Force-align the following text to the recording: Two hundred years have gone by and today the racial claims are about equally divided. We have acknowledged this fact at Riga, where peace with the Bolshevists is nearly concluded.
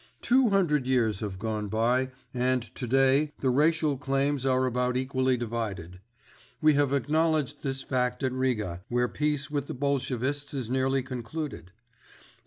Two 0.23 0.49
hundred 0.49 0.87
years 0.87 1.19
have 1.19 1.37
gone 1.37 1.67
by 1.67 2.09
and 2.33 2.63
today 2.73 3.33
the 3.41 3.51
racial 3.51 3.99
claims 3.99 4.47
are 4.47 4.65
about 4.65 4.97
equally 4.97 5.37
divided. 5.37 5.99
We 6.59 6.73
have 6.73 6.91
acknowledged 6.91 7.61
this 7.61 7.83
fact 7.83 8.23
at 8.23 8.31
Riga, 8.31 8.81
where 8.89 9.07
peace 9.07 9.51
with 9.51 9.67
the 9.67 9.75
Bolshevists 9.75 10.55
is 10.55 10.71
nearly 10.71 11.03
concluded. 11.03 11.71